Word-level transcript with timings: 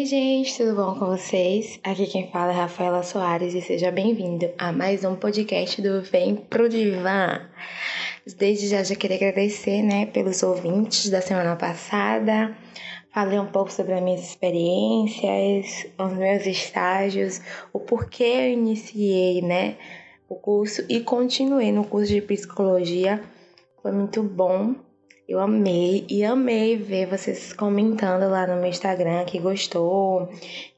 Ei, 0.00 0.06
gente, 0.06 0.56
tudo 0.56 0.76
bom 0.76 0.98
com 0.98 1.08
vocês? 1.08 1.78
Aqui 1.84 2.06
quem 2.06 2.30
fala 2.30 2.52
é 2.52 2.54
Rafaela 2.54 3.02
Soares 3.02 3.52
e 3.52 3.60
seja 3.60 3.90
bem-vindo 3.90 4.48
a 4.56 4.72
mais 4.72 5.04
um 5.04 5.14
podcast 5.14 5.82
do 5.82 6.00
Vem 6.00 6.36
Pro 6.36 6.70
Divã. 6.70 7.42
Desde 8.38 8.68
já 8.68 8.82
já 8.82 8.94
queria 8.94 9.18
agradecer, 9.18 9.82
né, 9.82 10.06
pelos 10.06 10.42
ouvintes 10.42 11.10
da 11.10 11.20
semana 11.20 11.54
passada. 11.54 12.56
Falei 13.12 13.38
um 13.38 13.48
pouco 13.48 13.70
sobre 13.70 13.92
as 13.92 14.02
minhas 14.02 14.22
experiências, 14.22 15.86
os 15.98 16.12
meus 16.14 16.46
estágios, 16.46 17.42
o 17.70 17.78
porquê 17.78 18.24
eu 18.24 18.52
iniciei, 18.52 19.42
né, 19.42 19.76
o 20.30 20.34
curso 20.34 20.82
e 20.88 21.00
continuei 21.00 21.72
no 21.72 21.84
curso 21.84 22.10
de 22.10 22.22
psicologia. 22.22 23.22
Foi 23.82 23.92
muito 23.92 24.22
bom 24.22 24.76
eu 25.30 25.38
amei 25.38 26.04
e 26.10 26.24
amei 26.24 26.76
ver 26.76 27.06
vocês 27.06 27.52
comentando 27.52 28.28
lá 28.28 28.48
no 28.48 28.56
meu 28.56 28.68
Instagram 28.68 29.24
que 29.24 29.38
gostou, 29.38 30.28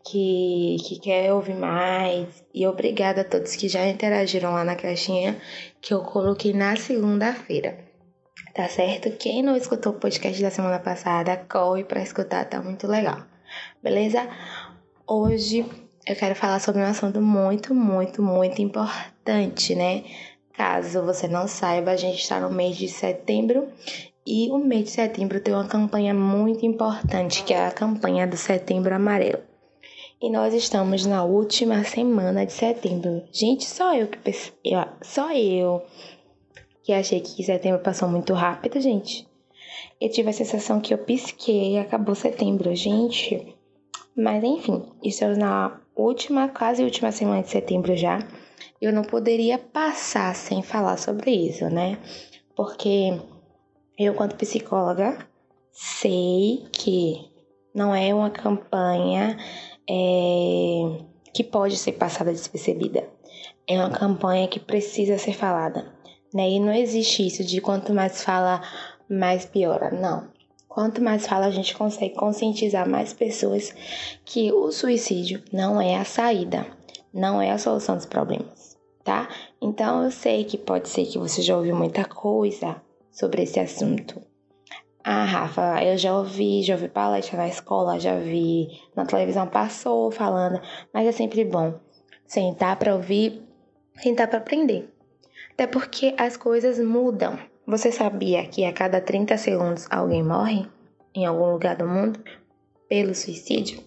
que, 0.05 0.77
que 0.87 1.01
quer 1.01 1.33
ouvir 1.33 1.55
mais. 1.55 2.45
E 2.53 2.67
obrigada 2.67 3.23
a 3.23 3.25
todos 3.25 3.57
que 3.57 3.67
já 3.67 3.89
interagiram 3.89 4.53
lá 4.53 4.63
na 4.63 4.77
caixinha 4.77 5.41
que 5.81 5.95
eu 5.95 6.03
coloquei 6.03 6.53
na 6.53 6.77
segunda-feira. 6.77 7.79
Tá 8.55 8.69
certo? 8.69 9.11
Quem 9.17 9.43
não 9.43 9.57
escutou 9.57 9.93
o 9.93 9.99
podcast 9.99 10.43
da 10.43 10.51
semana 10.51 10.79
passada, 10.79 11.47
corre 11.51 11.85
para 11.85 12.03
escutar, 12.03 12.45
tá 12.45 12.61
muito 12.61 12.87
legal. 12.87 13.23
Beleza? 13.83 14.29
Hoje 15.07 15.65
eu 16.07 16.15
quero 16.15 16.35
falar 16.35 16.61
sobre 16.61 16.83
um 16.83 16.87
assunto 16.87 17.23
muito, 17.23 17.75
muito, 17.75 18.23
muito 18.23 18.61
importante, 18.61 19.75
né? 19.75 20.05
Caso 20.53 21.03
você 21.07 21.27
não 21.27 21.49
saiba, 21.49 21.93
a 21.93 21.97
gente 21.97 22.21
está 22.21 22.39
no 22.39 22.51
mês 22.51 22.77
de 22.77 22.87
setembro 22.87 23.67
e 24.27 24.51
o 24.51 24.59
mês 24.59 24.85
de 24.85 24.91
setembro 24.91 25.41
tem 25.41 25.53
uma 25.53 25.67
campanha 25.67 26.15
muito 26.15 26.65
importante, 26.65 27.43
que 27.43 27.53
é 27.53 27.67
a 27.67 27.73
campanha 27.73 28.27
do 28.27 28.37
Setembro 28.37 28.95
Amarelo. 28.95 29.41
E 30.21 30.31
nós 30.31 30.55
estamos 30.55 31.05
na 31.05 31.25
última 31.25 31.83
semana 31.83 32.47
de 32.47 32.53
setembro. 32.53 33.25
Gente, 33.33 33.65
só 33.65 33.93
eu 33.95 34.07
que 34.07 34.19
pensei, 34.19 34.53
só 35.03 35.33
eu 35.33 35.83
que 36.85 36.93
achei 36.93 37.21
que 37.21 37.43
setembro 37.43 37.81
passou 37.81 38.09
muito 38.09 38.33
rápido, 38.33 38.81
gente. 38.81 39.27
Eu 40.01 40.09
tive 40.09 40.31
a 40.31 40.33
sensação 40.33 40.81
que 40.81 40.95
eu 40.95 40.99
pisquei 40.99 41.73
e 41.73 41.79
acabou 41.79 42.15
setembro, 42.15 42.75
gente. 42.77 43.57
Mas 44.17 44.45
enfim, 44.45 44.85
estamos 45.03 45.37
na 45.37 45.81
última, 45.97 46.49
quase 46.49 46.85
última 46.85 47.11
semana 47.11 47.43
de 47.43 47.51
setembro 47.51 47.97
já. 47.97 48.21
Eu 48.81 48.93
não 48.93 49.03
poderia 49.03 49.59
passar 49.59 50.35
sem 50.37 50.63
falar 50.63 50.99
sobre 50.99 51.33
isso, 51.33 51.69
né? 51.69 51.99
Porque 52.55 53.19
eu, 54.05 54.15
quanto 54.15 54.37
psicóloga, 54.37 55.19
sei 55.71 56.67
que 56.73 57.31
não 57.75 57.95
é 57.95 58.15
uma 58.15 58.31
campanha 58.31 59.37
é, 59.89 60.99
que 61.33 61.43
pode 61.43 61.77
ser 61.77 61.93
passada 61.93 62.33
despercebida. 62.33 63.09
É 63.67 63.79
uma 63.79 63.91
campanha 63.91 64.49
que 64.49 64.61
precisa 64.61 65.19
ser 65.19 65.33
falada. 65.33 65.93
Né? 66.33 66.51
E 66.51 66.61
não 66.61 66.73
existe 66.73 67.27
isso 67.27 67.45
de 67.45 67.61
quanto 67.61 67.93
mais 67.95 68.23
fala, 68.23 68.63
mais 69.09 69.45
piora. 69.45 69.91
Não. 69.91 70.31
Quanto 70.69 71.03
mais 71.03 71.27
fala, 71.27 71.47
a 71.47 71.51
gente 71.51 71.77
consegue 71.77 72.15
conscientizar 72.15 72.89
mais 72.89 73.13
pessoas 73.13 73.75
que 74.25 74.51
o 74.51 74.73
suicídio 74.73 75.43
não 75.53 75.79
é 75.79 75.97
a 75.97 76.05
saída, 76.05 76.67
não 77.13 77.43
é 77.43 77.51
a 77.51 77.59
solução 77.59 77.95
dos 77.95 78.07
problemas, 78.07 78.79
tá? 79.05 79.29
Então 79.61 80.03
eu 80.03 80.11
sei 80.11 80.45
que 80.45 80.57
pode 80.57 80.89
ser 80.89 81.05
que 81.05 81.19
você 81.19 81.43
já 81.43 81.55
ouviu 81.55 81.77
muita 81.77 82.07
coisa, 82.07 82.81
sobre 83.13 83.43
esse 83.43 83.61
assunto. 83.61 84.21
Ah, 85.05 85.25
Rafa, 85.25 85.83
eu 85.85 85.99
já 85.99 86.17
ouvi, 86.17 86.63
já 86.63 86.75
ouvi 86.75 86.89
palestra 86.89 87.37
na 87.37 87.49
escola, 87.49 88.01
já 88.01 88.17
vi 88.19 88.69
na 88.97 89.05
televisão, 89.05 89.47
passou 89.47 90.11
falando, 90.11 90.61
mas 90.93 91.07
é 91.07 91.13
sempre 91.13 91.45
bom 91.45 91.79
sentar 92.25 92.77
para 92.77 92.95
ouvir, 92.95 93.43
sentar 94.01 94.27
para 94.29 94.39
aprender. 94.39 94.89
Até 95.53 95.67
porque 95.67 96.15
as 96.17 96.37
coisas 96.37 96.79
mudam. 96.79 97.39
Você 97.67 97.93
sabia 97.93 98.47
que 98.47 98.65
a 98.65 98.73
cada 98.73 99.01
30 99.01 99.37
segundos 99.37 99.87
alguém 99.91 100.23
morre 100.23 100.67
em 101.15 101.27
algum 101.27 101.53
lugar 101.53 101.77
do 101.77 101.87
mundo 101.87 102.21
pelo 102.89 103.15
suicídio? 103.15 103.81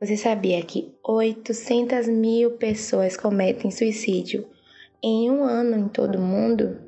Você 0.00 0.16
sabia 0.16 0.62
que 0.62 0.94
800 1.04 2.08
mil 2.08 2.52
pessoas 2.52 3.16
cometem 3.16 3.70
suicídio 3.70 4.48
em 5.02 5.30
um 5.30 5.44
ano 5.44 5.76
em 5.76 5.88
todo 5.88 6.16
o 6.16 6.22
mundo? 6.22 6.85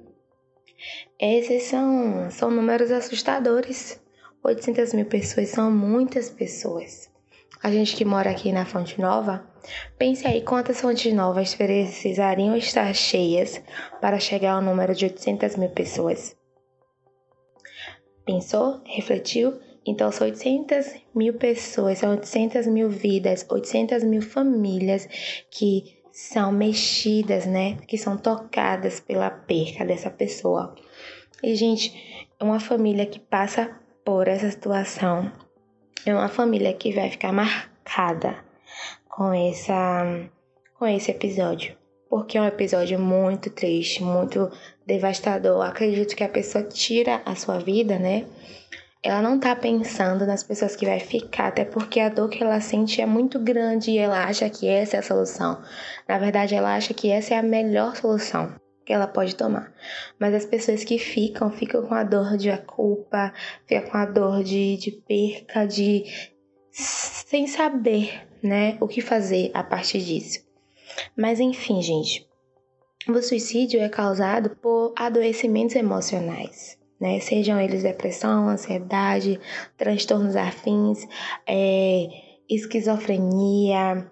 Esses 1.18 1.64
são, 1.64 2.30
são 2.30 2.50
números 2.50 2.90
assustadores. 2.90 4.00
800 4.42 4.94
mil 4.94 5.06
pessoas 5.06 5.48
são 5.48 5.70
muitas 5.70 6.30
pessoas. 6.30 7.10
A 7.62 7.72
gente 7.72 7.96
que 7.96 8.04
mora 8.04 8.30
aqui 8.30 8.52
na 8.52 8.64
Fonte 8.64 9.00
Nova, 9.00 9.44
pense 9.98 10.26
aí 10.26 10.42
quantas 10.42 10.80
fontes 10.80 11.12
novas 11.12 11.54
precisariam 11.54 12.56
estar 12.56 12.94
cheias 12.94 13.60
para 14.00 14.20
chegar 14.20 14.52
ao 14.52 14.62
número 14.62 14.94
de 14.94 15.06
800 15.06 15.56
mil 15.56 15.70
pessoas. 15.70 16.36
Pensou? 18.24 18.80
Refletiu? 18.84 19.58
Então, 19.84 20.12
são 20.12 20.26
800 20.26 20.94
mil 21.14 21.34
pessoas, 21.34 21.98
são 21.98 22.10
800 22.10 22.66
mil 22.66 22.90
vidas, 22.90 23.44
800 23.48 24.04
mil 24.04 24.20
famílias 24.20 25.08
que 25.50 25.97
são 26.18 26.50
mexidas, 26.50 27.46
né? 27.46 27.76
Que 27.86 27.96
são 27.96 28.16
tocadas 28.16 28.98
pela 28.98 29.30
perca 29.30 29.84
dessa 29.84 30.10
pessoa. 30.10 30.74
E, 31.42 31.54
gente, 31.54 31.92
é 32.40 32.42
uma 32.44 32.58
família 32.58 33.06
que 33.06 33.20
passa 33.20 33.70
por 34.04 34.26
essa 34.26 34.50
situação 34.50 35.30
é 36.06 36.14
uma 36.14 36.28
família 36.28 36.72
que 36.72 36.92
vai 36.92 37.10
ficar 37.10 37.32
marcada 37.32 38.36
com 39.08 39.32
essa 39.32 40.28
com 40.78 40.86
esse 40.86 41.10
episódio, 41.10 41.76
porque 42.08 42.38
é 42.38 42.40
um 42.40 42.46
episódio 42.46 42.98
muito 42.98 43.50
triste, 43.50 44.02
muito 44.02 44.50
devastador. 44.86 45.60
Acredito 45.62 46.14
que 46.14 46.24
a 46.24 46.28
pessoa 46.28 46.64
tira 46.64 47.20
a 47.26 47.34
sua 47.34 47.58
vida, 47.58 47.98
né? 47.98 48.26
Ela 49.08 49.22
não 49.22 49.40
tá 49.40 49.56
pensando 49.56 50.26
nas 50.26 50.42
pessoas 50.42 50.76
que 50.76 50.84
vai 50.84 51.00
ficar, 51.00 51.48
até 51.48 51.64
porque 51.64 51.98
a 51.98 52.10
dor 52.10 52.28
que 52.28 52.42
ela 52.42 52.60
sente 52.60 53.00
é 53.00 53.06
muito 53.06 53.38
grande 53.38 53.90
e 53.90 53.96
ela 53.96 54.22
acha 54.22 54.50
que 54.50 54.68
essa 54.68 54.96
é 54.96 54.98
a 54.98 55.02
solução. 55.02 55.62
Na 56.06 56.18
verdade, 56.18 56.54
ela 56.54 56.76
acha 56.76 56.92
que 56.92 57.10
essa 57.10 57.32
é 57.32 57.38
a 57.38 57.42
melhor 57.42 57.96
solução 57.96 58.54
que 58.84 58.92
ela 58.92 59.06
pode 59.06 59.34
tomar. 59.34 59.72
Mas 60.18 60.34
as 60.34 60.44
pessoas 60.44 60.84
que 60.84 60.98
ficam, 60.98 61.50
ficam 61.50 61.86
com 61.86 61.94
a 61.94 62.04
dor 62.04 62.36
de 62.36 62.50
a 62.50 62.58
culpa, 62.58 63.32
ficam 63.66 63.90
com 63.90 63.96
a 63.96 64.04
dor 64.04 64.44
de, 64.44 64.76
de 64.76 64.92
perca, 64.92 65.66
de 65.66 66.04
sem 66.70 67.46
saber, 67.46 68.28
né, 68.42 68.76
o 68.78 68.86
que 68.86 69.00
fazer 69.00 69.50
a 69.54 69.64
partir 69.64 70.00
disso. 70.00 70.40
Mas 71.16 71.40
enfim, 71.40 71.80
gente, 71.80 72.28
o 73.08 73.22
suicídio 73.22 73.80
é 73.80 73.88
causado 73.88 74.50
por 74.56 74.92
adoecimentos 74.98 75.76
emocionais 75.76 76.78
né? 77.00 77.20
Sejam 77.20 77.60
eles 77.60 77.82
depressão, 77.82 78.48
ansiedade, 78.48 79.40
transtornos 79.76 80.36
afins, 80.36 81.06
é, 81.46 82.08
esquizofrenia, 82.48 84.10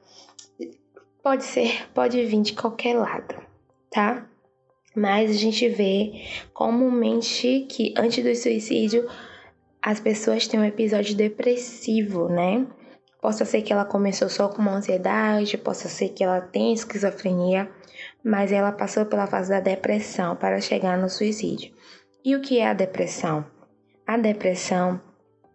pode 1.22 1.44
ser, 1.44 1.88
pode 1.92 2.24
vir 2.24 2.42
de 2.42 2.52
qualquer 2.52 2.94
lado, 2.94 3.34
tá? 3.91 4.26
Mas 4.94 5.30
a 5.30 5.34
gente 5.34 5.69
vê 5.69 6.24
comumente 6.54 7.66
que 7.69 7.92
antes 7.97 8.24
do 8.24 8.34
suicídio 8.34 9.08
as 9.82 10.00
pessoas 10.00 10.47
têm 10.47 10.58
um 10.58 10.64
episódio 10.64 11.14
depressivo, 11.14 12.28
né? 12.28 12.66
Possa 13.20 13.44
ser 13.44 13.62
que 13.62 13.72
ela 13.72 13.84
começou 13.84 14.28
só 14.28 14.48
com 14.48 14.62
uma 14.62 14.76
ansiedade, 14.76 15.58
possa 15.58 15.88
ser 15.88 16.10
que 16.10 16.22
ela 16.24 16.41
tenha 16.41 16.74
esquizofrenia, 16.74 17.68
mas 18.22 18.53
ela 18.53 18.72
passou 18.72 19.04
pela 19.04 19.27
fase 19.27 19.50
da 19.50 19.60
depressão 19.60 20.36
para 20.36 20.60
chegar 20.60 20.97
no 20.97 21.09
suicídio. 21.09 21.75
E 22.26 22.34
o 22.34 22.40
que 22.40 22.58
é 22.58 22.66
a 22.66 22.74
depressão? 22.74 23.46
A 24.04 24.16
depressão 24.16 25.00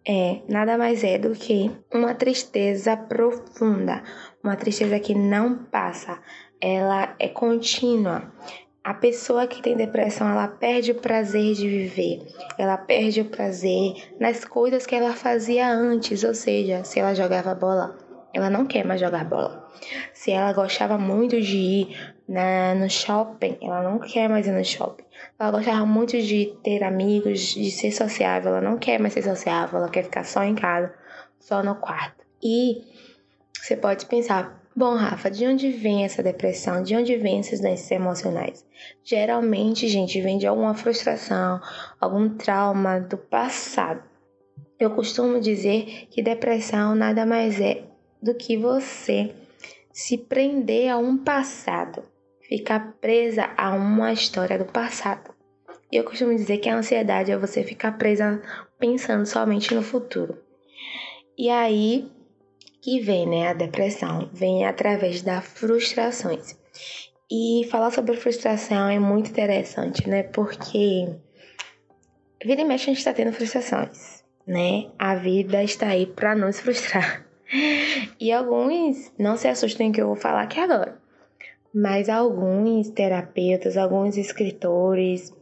é 0.08 0.40
nada 0.48 0.78
mais 0.78 1.04
é 1.04 1.18
do 1.18 1.34
que 1.34 1.70
uma 1.92 2.14
tristeza 2.14 2.96
profunda, 2.96 4.02
uma 4.42 4.56
tristeza 4.56 4.98
que 4.98 5.14
não 5.14 5.66
passa, 5.66 6.18
ela 6.58 7.14
é 7.18 7.28
contínua. 7.28 8.32
A 8.82 8.94
pessoa 8.94 9.46
que 9.46 9.60
tem 9.60 9.76
depressão, 9.76 10.26
ela 10.26 10.48
perde 10.48 10.92
o 10.92 10.94
prazer 10.94 11.52
de 11.52 11.68
viver, 11.68 12.26
ela 12.56 12.78
perde 12.78 13.20
o 13.20 13.26
prazer 13.26 13.92
nas 14.18 14.42
coisas 14.42 14.86
que 14.86 14.94
ela 14.94 15.12
fazia 15.12 15.70
antes, 15.70 16.24
ou 16.24 16.34
seja, 16.34 16.84
se 16.84 16.98
ela 16.98 17.14
jogava 17.14 17.54
bola, 17.54 17.98
ela 18.32 18.48
não 18.48 18.66
quer 18.66 18.84
mais 18.84 19.00
jogar 19.00 19.24
bola. 19.24 19.70
Se 20.12 20.30
ela 20.30 20.52
gostava 20.52 20.96
muito 20.96 21.40
de 21.40 21.56
ir 21.56 22.14
na, 22.28 22.74
no 22.74 22.88
shopping, 22.88 23.58
ela 23.60 23.82
não 23.82 23.98
quer 23.98 24.28
mais 24.28 24.46
ir 24.46 24.52
no 24.52 24.64
shopping. 24.64 25.04
Ela 25.38 25.50
gostava 25.50 25.84
muito 25.84 26.20
de 26.20 26.54
ter 26.62 26.82
amigos, 26.82 27.54
de 27.54 27.70
ser 27.70 27.92
sociável. 27.92 28.52
Ela 28.52 28.60
não 28.60 28.78
quer 28.78 28.98
mais 28.98 29.12
ser 29.12 29.22
sociável, 29.22 29.78
ela 29.78 29.88
quer 29.88 30.04
ficar 30.04 30.24
só 30.24 30.42
em 30.42 30.54
casa, 30.54 30.92
só 31.38 31.62
no 31.62 31.74
quarto. 31.74 32.24
E 32.42 32.82
você 33.60 33.76
pode 33.76 34.06
pensar, 34.06 34.60
bom, 34.74 34.94
Rafa, 34.94 35.30
de 35.30 35.46
onde 35.46 35.70
vem 35.70 36.04
essa 36.04 36.22
depressão? 36.22 36.82
De 36.82 36.96
onde 36.96 37.16
vem 37.16 37.40
esses 37.40 37.60
doenças 37.60 37.90
emocionais? 37.90 38.66
Geralmente, 39.04 39.88
gente, 39.88 40.20
vem 40.20 40.38
de 40.38 40.46
alguma 40.46 40.74
frustração, 40.74 41.60
algum 42.00 42.30
trauma 42.30 42.98
do 42.98 43.16
passado. 43.16 44.02
Eu 44.78 44.90
costumo 44.90 45.38
dizer 45.38 46.08
que 46.10 46.22
depressão 46.22 46.94
nada 46.94 47.24
mais 47.24 47.60
é 47.60 47.84
do 48.22 48.34
que 48.34 48.56
você 48.56 49.34
se 49.92 50.16
prender 50.16 50.90
a 50.90 50.96
um 50.96 51.18
passado, 51.18 52.02
ficar 52.48 52.94
presa 53.00 53.50
a 53.56 53.74
uma 53.74 54.12
história 54.12 54.58
do 54.58 54.64
passado. 54.64 55.34
E 55.90 55.96
eu 55.96 56.04
costumo 56.04 56.34
dizer 56.34 56.58
que 56.58 56.68
a 56.68 56.76
ansiedade 56.76 57.30
é 57.30 57.36
você 57.36 57.62
ficar 57.62 57.98
presa 57.98 58.40
pensando 58.78 59.26
somente 59.26 59.74
no 59.74 59.82
futuro. 59.82 60.38
E 61.36 61.50
aí 61.50 62.10
que 62.80 63.00
vem, 63.00 63.26
né, 63.28 63.48
a 63.48 63.52
depressão, 63.52 64.28
vem 64.32 64.64
através 64.64 65.22
das 65.22 65.44
frustrações. 65.44 66.56
E 67.30 67.66
falar 67.70 67.90
sobre 67.90 68.16
frustração 68.16 68.88
é 68.88 68.98
muito 68.98 69.30
interessante, 69.30 70.08
né? 70.08 70.24
Porque 70.24 71.08
vida 72.44 72.60
e 72.60 72.64
mexe 72.64 72.84
a 72.84 72.86
gente 72.86 72.98
está 72.98 73.12
tendo 73.12 73.32
frustrações, 73.32 74.24
né? 74.46 74.90
A 74.98 75.14
vida 75.14 75.62
está 75.62 75.88
aí 75.88 76.06
para 76.06 76.34
nos 76.34 76.58
frustrar. 76.60 77.24
E 78.18 78.32
alguns, 78.32 79.12
não 79.18 79.36
se 79.36 79.46
assustem 79.46 79.92
que 79.92 80.00
eu 80.00 80.06
vou 80.06 80.16
falar 80.16 80.42
aqui 80.42 80.58
agora, 80.58 80.98
mas 81.74 82.08
alguns 82.08 82.88
terapeutas, 82.90 83.76
alguns 83.76 84.16
escritores 84.16 85.34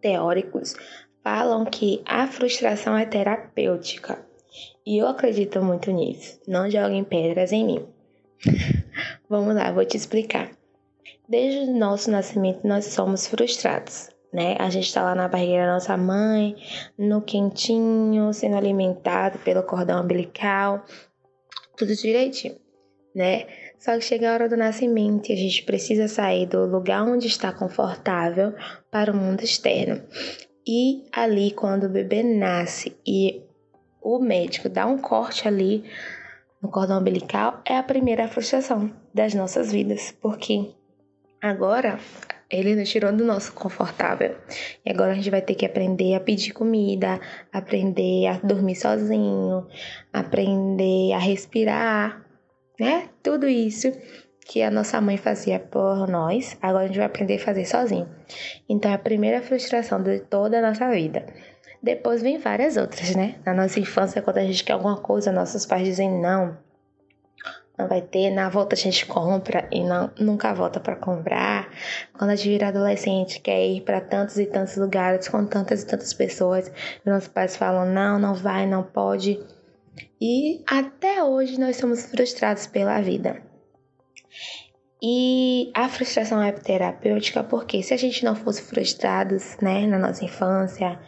teóricos 0.00 0.74
falam 1.22 1.64
que 1.64 2.02
a 2.06 2.26
frustração 2.26 2.96
é 2.96 3.04
terapêutica. 3.04 4.24
E 4.86 4.98
eu 4.98 5.08
acredito 5.08 5.62
muito 5.62 5.90
nisso. 5.90 6.40
Não 6.46 6.70
joguem 6.70 7.04
pedras 7.04 7.52
em 7.52 7.66
mim. 7.66 7.86
Vamos 9.28 9.54
lá, 9.54 9.70
vou 9.72 9.84
te 9.84 9.96
explicar. 9.96 10.50
Desde 11.28 11.70
o 11.70 11.76
nosso 11.76 12.10
nascimento, 12.10 12.66
nós 12.66 12.84
somos 12.86 13.26
frustrados 13.26 14.08
né? 14.36 14.54
A 14.58 14.68
gente 14.68 14.92
tá 14.92 15.02
lá 15.02 15.14
na 15.14 15.28
barriga 15.28 15.64
da 15.64 15.72
nossa 15.72 15.96
mãe, 15.96 16.54
no 16.98 17.22
quentinho, 17.22 18.34
sendo 18.34 18.54
alimentado 18.54 19.38
pelo 19.38 19.62
cordão 19.62 20.02
umbilical, 20.02 20.84
tudo 21.76 21.94
direitinho, 21.94 22.56
né? 23.14 23.46
Só 23.78 23.96
que 23.96 24.04
chega 24.04 24.30
a 24.30 24.34
hora 24.34 24.48
do 24.48 24.56
nascimento 24.56 25.28
e 25.28 25.32
a 25.32 25.36
gente 25.36 25.62
precisa 25.62 26.08
sair 26.08 26.46
do 26.46 26.64
lugar 26.66 27.06
onde 27.06 27.26
está 27.26 27.52
confortável 27.52 28.54
para 28.90 29.12
o 29.12 29.16
mundo 29.16 29.42
externo. 29.42 30.02
E 30.66 31.04
ali, 31.12 31.52
quando 31.52 31.84
o 31.84 31.88
bebê 31.88 32.22
nasce 32.22 32.96
e 33.06 33.42
o 34.02 34.18
médico 34.18 34.68
dá 34.68 34.86
um 34.86 34.98
corte 34.98 35.46
ali 35.46 35.84
no 36.60 36.70
cordão 36.70 36.98
umbilical, 36.98 37.60
é 37.64 37.76
a 37.76 37.82
primeira 37.82 38.26
frustração 38.26 38.90
das 39.14 39.34
nossas 39.34 39.70
vidas, 39.70 40.12
porque 40.20 40.74
agora 41.40 42.00
ele 42.50 42.76
nos 42.76 42.88
tirou 42.88 43.12
do 43.12 43.24
nosso 43.24 43.52
confortável. 43.52 44.36
E 44.84 44.90
agora 44.90 45.12
a 45.12 45.14
gente 45.14 45.30
vai 45.30 45.42
ter 45.42 45.54
que 45.54 45.66
aprender 45.66 46.14
a 46.14 46.20
pedir 46.20 46.52
comida, 46.52 47.20
aprender 47.52 48.26
a 48.26 48.38
dormir 48.38 48.76
sozinho, 48.76 49.66
aprender 50.12 51.12
a 51.12 51.18
respirar, 51.18 52.24
né? 52.78 53.08
Tudo 53.22 53.48
isso 53.48 53.90
que 54.46 54.62
a 54.62 54.70
nossa 54.70 55.00
mãe 55.00 55.16
fazia 55.16 55.58
por 55.58 56.06
nós, 56.08 56.56
agora 56.62 56.84
a 56.84 56.86
gente 56.86 56.98
vai 56.98 57.06
aprender 57.06 57.36
a 57.36 57.40
fazer 57.40 57.64
sozinho. 57.64 58.08
Então 58.68 58.90
é 58.90 58.94
a 58.94 58.98
primeira 58.98 59.42
frustração 59.42 60.00
de 60.02 60.20
toda 60.20 60.58
a 60.58 60.62
nossa 60.62 60.88
vida. 60.90 61.26
Depois 61.82 62.22
vem 62.22 62.38
várias 62.38 62.76
outras, 62.76 63.14
né? 63.14 63.36
Na 63.44 63.52
nossa 63.52 63.80
infância, 63.80 64.22
quando 64.22 64.38
a 64.38 64.44
gente 64.44 64.64
quer 64.64 64.72
alguma 64.72 64.96
coisa, 64.96 65.32
nossos 65.32 65.66
pais 65.66 65.84
dizem 65.84 66.10
não, 66.10 66.56
não 67.78 67.86
vai 67.88 68.00
ter, 68.00 68.30
na 68.30 68.48
volta 68.48 68.74
a 68.74 68.78
gente 68.78 69.04
compra 69.06 69.68
e 69.70 69.84
não, 69.84 70.10
nunca 70.18 70.54
volta 70.54 70.80
para 70.80 70.96
comprar. 70.96 71.68
Quando 72.16 72.30
a 72.30 72.36
gente 72.36 72.48
vira 72.48 72.68
adolescente, 72.68 73.40
quer 73.40 73.66
ir 73.66 73.82
para 73.82 74.00
tantos 74.00 74.38
e 74.38 74.46
tantos 74.46 74.76
lugares 74.76 75.28
com 75.28 75.44
tantas 75.44 75.82
e 75.82 75.86
tantas 75.86 76.14
pessoas, 76.14 76.68
e 77.04 77.10
nossos 77.10 77.28
pais 77.28 77.56
falam: 77.56 77.86
não, 77.86 78.18
não 78.18 78.34
vai, 78.34 78.66
não 78.66 78.82
pode. 78.82 79.38
E 80.20 80.62
até 80.66 81.22
hoje 81.22 81.60
nós 81.60 81.76
somos 81.76 82.06
frustrados 82.06 82.66
pela 82.66 83.00
vida. 83.00 83.42
E 85.02 85.70
a 85.74 85.88
frustração 85.88 86.42
é 86.42 86.50
terapêutica 86.52 87.44
porque 87.44 87.82
se 87.82 87.92
a 87.92 87.96
gente 87.98 88.24
não 88.24 88.34
fosse 88.34 88.62
frustrados, 88.62 89.56
né, 89.60 89.86
na 89.86 89.98
nossa 89.98 90.24
infância, 90.24 90.98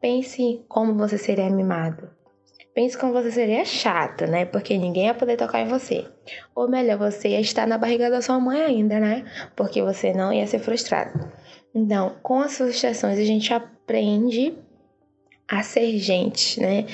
pense 0.00 0.62
como 0.68 0.94
você 0.94 1.16
seria 1.16 1.48
mimado. 1.48 2.10
Pense 2.78 2.96
como 2.96 3.12
você 3.12 3.32
seria 3.32 3.64
chato, 3.64 4.24
né? 4.28 4.44
Porque 4.44 4.78
ninguém 4.78 5.06
ia 5.06 5.14
poder 5.14 5.36
tocar 5.36 5.60
em 5.62 5.66
você. 5.66 6.06
Ou 6.54 6.68
melhor, 6.68 6.96
você 6.96 7.30
ia 7.30 7.40
estar 7.40 7.66
na 7.66 7.76
barriga 7.76 8.08
da 8.08 8.22
sua 8.22 8.38
mãe 8.38 8.62
ainda, 8.62 9.00
né? 9.00 9.24
Porque 9.56 9.82
você 9.82 10.12
não 10.12 10.32
ia 10.32 10.46
ser 10.46 10.60
frustrado. 10.60 11.28
Então, 11.74 12.14
com 12.22 12.38
as 12.38 12.56
frustrações, 12.56 13.18
a 13.18 13.24
gente 13.24 13.52
aprende 13.52 14.56
a 15.48 15.60
ser 15.64 15.98
gente, 15.98 16.60
né? 16.60 16.86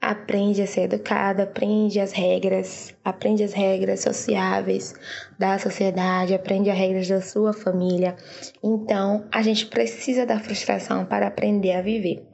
Aprende 0.00 0.62
a 0.62 0.68
ser 0.68 0.82
educada, 0.82 1.42
aprende 1.42 1.98
as 1.98 2.12
regras, 2.12 2.94
aprende 3.04 3.42
as 3.42 3.52
regras 3.52 4.02
sociáveis 4.02 4.94
da 5.36 5.58
sociedade, 5.58 6.32
aprende 6.32 6.70
as 6.70 6.78
regras 6.78 7.08
da 7.08 7.20
sua 7.20 7.52
família. 7.52 8.14
Então, 8.62 9.26
a 9.32 9.42
gente 9.42 9.66
precisa 9.66 10.24
da 10.24 10.38
frustração 10.38 11.04
para 11.04 11.26
aprender 11.26 11.72
a 11.72 11.82
viver. 11.82 12.24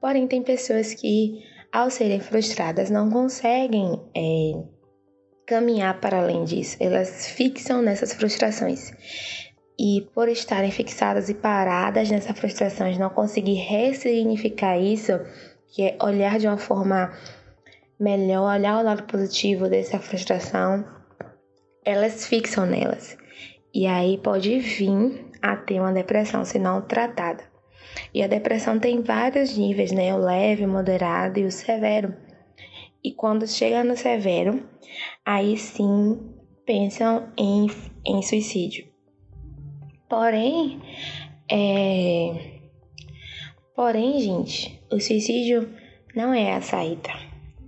Porém, 0.00 0.26
tem 0.26 0.42
pessoas 0.42 0.94
que 0.94 1.53
ao 1.74 1.90
serem 1.90 2.20
frustradas, 2.20 2.88
não 2.88 3.10
conseguem 3.10 4.00
é, 4.16 4.62
caminhar 5.44 6.00
para 6.00 6.18
além 6.18 6.44
disso. 6.44 6.76
Elas 6.78 7.26
fixam 7.26 7.82
nessas 7.82 8.12
frustrações. 8.12 8.92
E 9.76 10.08
por 10.14 10.28
estarem 10.28 10.70
fixadas 10.70 11.28
e 11.28 11.34
paradas 11.34 12.08
nessas 12.08 12.38
frustrações, 12.38 12.96
não 12.96 13.10
conseguir 13.10 13.54
ressignificar 13.54 14.78
isso, 14.78 15.18
que 15.66 15.82
é 15.82 15.96
olhar 16.00 16.38
de 16.38 16.46
uma 16.46 16.58
forma 16.58 17.12
melhor, 17.98 18.54
olhar 18.54 18.78
o 18.78 18.84
lado 18.84 19.02
positivo 19.02 19.68
dessa 19.68 19.98
frustração, 19.98 20.84
elas 21.84 22.24
fixam 22.24 22.66
nelas. 22.66 23.16
E 23.74 23.88
aí 23.88 24.16
pode 24.18 24.60
vir 24.60 25.26
a 25.42 25.56
ter 25.56 25.80
uma 25.80 25.92
depressão 25.92 26.44
se 26.44 26.56
não 26.56 26.80
tratada. 26.82 27.42
E 28.12 28.22
a 28.22 28.26
depressão 28.26 28.78
tem 28.78 29.02
vários 29.02 29.56
níveis, 29.56 29.92
né? 29.92 30.14
O 30.14 30.18
leve, 30.18 30.64
o 30.64 30.68
moderado 30.68 31.38
e 31.38 31.44
o 31.44 31.50
severo. 31.50 32.14
E 33.02 33.12
quando 33.12 33.46
chega 33.46 33.84
no 33.84 33.96
severo, 33.96 34.62
aí 35.24 35.56
sim 35.56 36.18
pensam 36.64 37.28
em, 37.36 37.66
em 38.06 38.22
suicídio. 38.22 38.86
Porém, 40.08 40.80
é... 41.50 42.60
Porém, 43.74 44.20
gente, 44.20 44.80
o 44.90 45.00
suicídio 45.00 45.68
não 46.14 46.32
é 46.32 46.54
a 46.54 46.62
saída, 46.62 47.10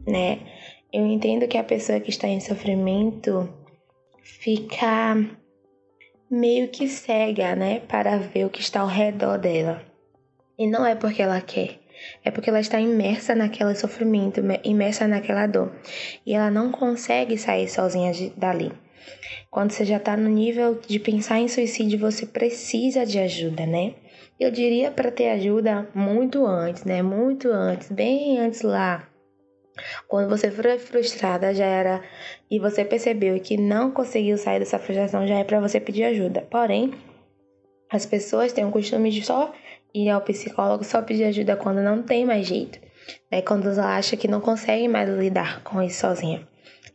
né? 0.07 0.39
Eu 0.93 1.05
entendo 1.07 1.49
que 1.49 1.59
a 1.59 1.65
pessoa 1.65 2.01
que 2.01 2.11
está 2.11 2.29
em 2.29 2.41
sofrimento 2.41 3.53
fica 4.23 5.17
meio 6.31 6.69
que 6.69 6.89
cega, 6.89 7.55
né, 7.55 7.81
para 7.81 8.19
ver 8.19 8.47
o 8.47 8.51
que 8.51 8.61
está 8.61 8.81
ao 8.81 8.87
redor 8.87 9.39
dela. 9.39 9.83
E 10.59 10.67
não 10.67 10.87
é 10.87 10.95
porque 10.95 11.23
ela 11.23 11.41
quer, 11.41 11.79
é 12.25 12.31
porque 12.31 12.51
ela 12.51 12.61
está 12.61 12.81
imersa 12.81 13.35
naquele 13.35 13.75
sofrimento, 13.75 14.41
imersa 14.65 15.07
naquela 15.07 15.47
dor. 15.47 15.73
E 16.25 16.35
ela 16.35 16.51
não 16.51 16.71
consegue 16.71 17.37
sair 17.37 17.69
sozinha 17.69 18.13
de, 18.13 18.31
dali. 18.31 18.73
Quando 19.51 19.71
você 19.71 19.85
já 19.85 19.97
está 19.97 20.17
no 20.17 20.29
nível 20.29 20.81
de 20.87 20.99
pensar 20.99 21.39
em 21.39 21.49
suicídio, 21.49 21.99
você 21.99 22.27
precisa 22.27 23.07
de 23.07 23.19
ajuda, 23.19 23.67
né? 23.67 23.95
Eu 24.39 24.51
diria 24.51 24.91
para 24.91 25.11
ter 25.11 25.31
ajuda 25.31 25.89
muito 25.95 26.45
antes, 26.45 26.85
né? 26.85 27.03
Muito 27.03 27.49
antes, 27.49 27.91
bem 27.91 28.39
antes 28.39 28.63
lá. 28.63 29.09
Quando 30.09 30.29
você 30.29 30.51
foi 30.51 30.79
frustrada, 30.79 31.55
já 31.55 31.65
era 31.65 32.03
e 32.51 32.59
você 32.59 32.85
percebeu 32.85 33.39
que 33.41 33.57
não 33.57 33.91
conseguiu 33.91 34.37
sair 34.37 34.59
dessa 34.59 34.79
frustração, 34.79 35.27
já 35.27 35.39
é 35.39 35.45
para 35.45 35.61
você 35.61 35.79
pedir 35.79 36.05
ajuda. 36.05 36.43
Porém, 36.51 36.93
as 37.91 38.05
pessoas 38.05 38.53
têm 38.53 38.65
o 38.65 38.71
costume 38.71 39.11
de 39.11 39.23
só 39.23 39.53
ir 39.97 40.11
ao 40.11 40.21
psicólogo 40.21 40.85
só 40.85 41.01
pedir 41.01 41.25
ajuda 41.25 41.57
quando 41.57 41.81
não 41.81 42.03
tem 42.03 42.27
mais 42.27 42.47
jeito, 42.47 42.79
né? 43.31 43.41
Quando 43.41 43.71
ela 43.71 43.97
acha 43.97 44.17
que 44.17 44.29
não 44.29 44.41
consegue 44.41 44.87
mais 44.89 45.09
lidar 45.09 45.63
com 45.63 45.83
isso 45.83 46.01
sozinha. 46.01 46.47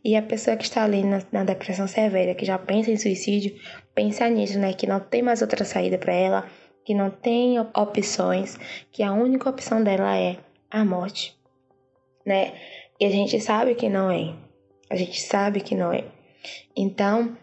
E 0.04 0.16
a 0.16 0.22
pessoa 0.22 0.56
que 0.56 0.64
está 0.64 0.84
ali 0.84 1.02
na, 1.02 1.20
na 1.32 1.44
depressão 1.44 1.86
severa, 1.86 2.34
que 2.34 2.44
já 2.44 2.58
pensa 2.58 2.90
em 2.90 2.96
suicídio, 2.96 3.54
pensa 3.94 4.28
nisso, 4.28 4.58
né? 4.58 4.72
Que 4.72 4.86
não 4.86 5.00
tem 5.00 5.20
mais 5.20 5.42
outra 5.42 5.64
saída 5.64 5.98
para 5.98 6.14
ela, 6.14 6.46
que 6.84 6.94
não 6.94 7.10
tem 7.10 7.58
opções, 7.58 8.56
que 8.90 9.02
a 9.02 9.12
única 9.12 9.50
opção 9.50 9.82
dela 9.82 10.16
é 10.16 10.36
a 10.70 10.84
morte, 10.84 11.36
né? 12.24 12.52
E 13.00 13.04
a 13.04 13.10
gente 13.10 13.40
sabe 13.40 13.74
que 13.74 13.88
não 13.88 14.10
é. 14.10 14.32
A 14.88 14.94
gente 14.96 15.20
sabe 15.20 15.60
que 15.60 15.74
não 15.74 15.92
é. 15.92 16.04
Então, 16.76 17.36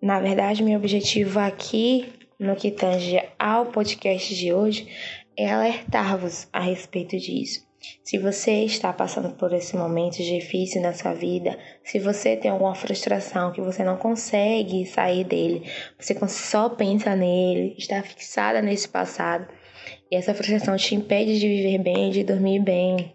na 0.00 0.20
verdade, 0.20 0.62
meu 0.62 0.78
objetivo 0.78 1.40
aqui 1.40 2.17
no 2.38 2.54
que 2.54 2.70
tange 2.70 3.20
ao 3.38 3.66
podcast 3.66 4.34
de 4.34 4.52
hoje 4.52 4.88
é 5.36 5.50
alertar-vos 5.50 6.48
a 6.52 6.60
respeito 6.60 7.16
disso. 7.16 7.66
Se 8.02 8.18
você 8.18 8.64
está 8.64 8.92
passando 8.92 9.30
por 9.36 9.52
esse 9.52 9.76
momento 9.76 10.16
difícil 10.16 10.82
na 10.82 10.92
sua 10.92 11.14
vida, 11.14 11.58
se 11.84 11.98
você 11.98 12.36
tem 12.36 12.50
alguma 12.50 12.74
frustração 12.74 13.52
que 13.52 13.60
você 13.60 13.84
não 13.84 13.96
consegue 13.96 14.84
sair 14.84 15.24
dele, 15.24 15.62
você 15.98 16.14
só 16.28 16.68
pensa 16.68 17.14
nele, 17.14 17.74
está 17.78 18.02
fixada 18.02 18.60
nesse 18.60 18.88
passado, 18.88 19.46
e 20.10 20.16
essa 20.16 20.34
frustração 20.34 20.76
te 20.76 20.94
impede 20.94 21.38
de 21.38 21.46
viver 21.46 21.78
bem, 21.78 22.10
de 22.10 22.24
dormir 22.24 22.60
bem, 22.60 23.14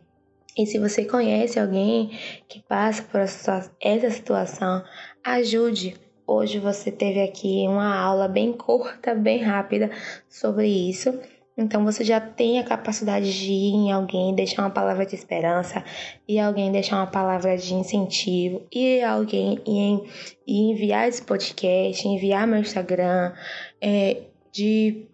E 0.55 0.67
se 0.67 0.77
você 0.77 1.03
conhece 1.03 1.59
alguém 1.59 2.11
que 2.47 2.61
passa 2.61 3.01
por 3.03 3.19
essa 3.19 4.11
situação, 4.11 4.83
ajude. 5.23 5.95
Hoje 6.25 6.57
você 6.57 6.89
teve 6.91 7.21
aqui 7.21 7.65
uma 7.67 7.99
aula 7.99 8.27
bem 8.27 8.53
curta, 8.53 9.13
bem 9.13 9.43
rápida 9.43 9.91
sobre 10.29 10.67
isso. 10.67 11.19
Então 11.55 11.83
você 11.83 12.03
já 12.03 12.19
tem 12.19 12.59
a 12.59 12.63
capacidade 12.63 13.31
de 13.31 13.51
ir 13.51 13.73
em 13.73 13.91
alguém, 13.91 14.33
deixar 14.33 14.63
uma 14.63 14.71
palavra 14.71 15.05
de 15.05 15.13
esperança, 15.15 15.83
e 16.27 16.39
alguém 16.39 16.71
deixar 16.71 16.97
uma 16.97 17.07
palavra 17.07 17.55
de 17.57 17.73
incentivo, 17.75 18.63
e 18.71 19.01
alguém 19.03 19.61
e, 19.67 20.71
enviar 20.71 21.07
esse 21.07 21.21
podcast, 21.21 22.07
enviar 22.07 22.47
meu 22.47 22.59
Instagram, 22.59 23.33
é, 23.79 24.21
de 24.51 25.05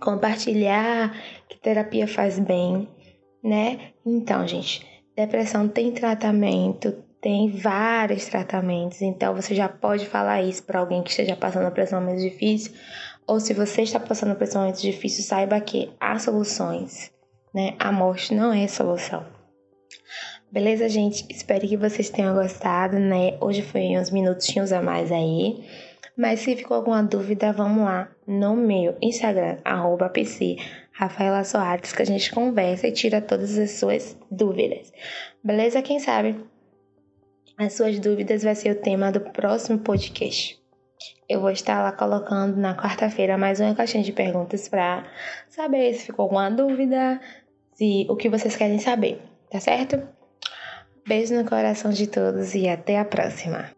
compartilhar 0.00 1.14
que 1.48 1.58
terapia 1.58 2.06
faz 2.06 2.38
bem, 2.38 2.88
né? 3.42 3.92
Então, 4.06 4.46
gente, 4.46 4.86
depressão 5.14 5.68
tem 5.68 5.92
tratamento, 5.92 6.94
tem 7.24 7.48
vários 7.48 8.26
tratamentos, 8.26 9.00
então 9.00 9.34
você 9.34 9.54
já 9.54 9.66
pode 9.66 10.04
falar 10.04 10.42
isso 10.42 10.62
para 10.62 10.80
alguém 10.80 11.02
que 11.02 11.08
esteja 11.08 11.34
passando 11.34 11.72
por 11.72 11.80
esse 11.80 11.94
momento 11.94 12.20
difícil, 12.20 12.74
ou 13.26 13.40
se 13.40 13.54
você 13.54 13.80
está 13.80 13.98
passando 13.98 14.34
por 14.34 14.44
esse 14.44 14.54
momento 14.54 14.82
difícil, 14.82 15.24
saiba 15.24 15.58
que 15.58 15.90
há 15.98 16.18
soluções, 16.18 17.10
né? 17.54 17.76
A 17.78 17.90
morte 17.90 18.34
não 18.34 18.52
é 18.52 18.68
solução. 18.68 19.24
Beleza, 20.52 20.86
gente? 20.86 21.24
Espero 21.30 21.66
que 21.66 21.78
vocês 21.78 22.10
tenham 22.10 22.34
gostado, 22.34 22.98
né? 22.98 23.38
Hoje 23.40 23.62
foi 23.62 23.96
uns 23.98 24.10
minutinhos 24.10 24.70
a 24.70 24.82
mais 24.82 25.10
aí. 25.10 25.64
Mas 26.14 26.40
se 26.40 26.54
ficou 26.54 26.76
alguma 26.76 27.02
dúvida, 27.02 27.54
vamos 27.54 27.86
lá 27.86 28.10
no 28.26 28.54
meu 28.54 28.98
Instagram, 29.00 29.56
arroba 29.64 30.10
PC 30.10 30.56
Rafaela 30.92 31.42
Soares, 31.42 31.94
que 31.94 32.02
a 32.02 32.06
gente 32.06 32.30
conversa 32.30 32.86
e 32.86 32.92
tira 32.92 33.22
todas 33.22 33.56
as 33.56 33.70
suas 33.70 34.14
dúvidas. 34.30 34.92
Beleza? 35.42 35.80
Quem 35.80 35.98
sabe 35.98 36.36
as 37.56 37.74
suas 37.74 37.98
dúvidas 37.98 38.42
vai 38.42 38.54
ser 38.54 38.72
o 38.72 38.80
tema 38.80 39.12
do 39.12 39.20
próximo 39.20 39.78
podcast. 39.78 40.58
Eu 41.28 41.40
vou 41.40 41.50
estar 41.50 41.82
lá 41.82 41.92
colocando 41.92 42.56
na 42.56 42.76
quarta-feira 42.76 43.38
mais 43.38 43.60
uma 43.60 43.74
caixinha 43.74 44.02
de 44.02 44.12
perguntas 44.12 44.68
para 44.68 45.04
saber 45.48 45.94
se 45.94 46.06
ficou 46.06 46.24
alguma 46.24 46.50
dúvida, 46.50 47.20
se 47.74 48.06
o 48.08 48.16
que 48.16 48.28
vocês 48.28 48.56
querem 48.56 48.78
saber, 48.78 49.20
tá 49.50 49.60
certo? 49.60 50.02
Beijo 51.06 51.34
no 51.34 51.44
coração 51.44 51.90
de 51.90 52.06
todos 52.06 52.54
e 52.54 52.68
até 52.68 52.98
a 52.98 53.04
próxima. 53.04 53.73